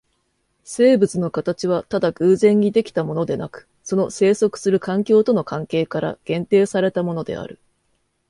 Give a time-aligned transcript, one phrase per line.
[0.63, 7.59] 生物の形はただ偶然に出来たものでなく、その棲息する環境との関係から限定されたものである。